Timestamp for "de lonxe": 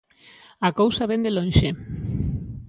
1.25-1.69